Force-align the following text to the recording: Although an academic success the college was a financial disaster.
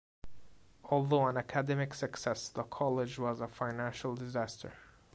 Although 0.85 1.27
an 1.27 1.37
academic 1.37 1.93
success 1.93 2.49
the 2.49 2.63
college 2.63 3.19
was 3.19 3.39
a 3.39 3.47
financial 3.47 4.15
disaster. 4.15 4.73